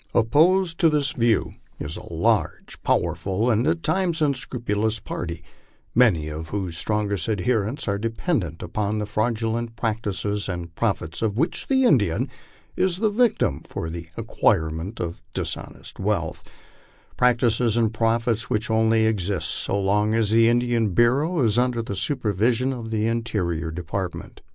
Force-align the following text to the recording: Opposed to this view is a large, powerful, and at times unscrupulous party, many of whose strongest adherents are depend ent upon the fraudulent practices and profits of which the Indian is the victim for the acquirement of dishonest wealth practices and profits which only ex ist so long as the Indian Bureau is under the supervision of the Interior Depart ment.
Opposed 0.15 0.79
to 0.79 0.89
this 0.89 1.11
view 1.11 1.53
is 1.79 1.95
a 1.95 2.11
large, 2.11 2.81
powerful, 2.83 3.51
and 3.51 3.67
at 3.67 3.83
times 3.83 4.19
unscrupulous 4.19 4.99
party, 4.99 5.43
many 5.93 6.27
of 6.27 6.49
whose 6.49 6.75
strongest 6.75 7.29
adherents 7.29 7.87
are 7.87 7.99
depend 7.99 8.43
ent 8.43 8.63
upon 8.63 8.97
the 8.97 9.05
fraudulent 9.05 9.75
practices 9.75 10.49
and 10.49 10.73
profits 10.73 11.21
of 11.21 11.37
which 11.37 11.67
the 11.67 11.83
Indian 11.83 12.31
is 12.75 12.97
the 12.97 13.11
victim 13.11 13.59
for 13.59 13.91
the 13.91 14.07
acquirement 14.17 14.99
of 14.99 15.21
dishonest 15.35 15.99
wealth 15.99 16.43
practices 17.15 17.77
and 17.77 17.93
profits 17.93 18.49
which 18.49 18.71
only 18.71 19.05
ex 19.05 19.29
ist 19.29 19.49
so 19.49 19.79
long 19.79 20.15
as 20.15 20.31
the 20.31 20.49
Indian 20.49 20.95
Bureau 20.95 21.41
is 21.41 21.59
under 21.59 21.83
the 21.83 21.95
supervision 21.95 22.73
of 22.73 22.89
the 22.89 23.05
Interior 23.05 23.69
Depart 23.69 24.15
ment. 24.15 24.41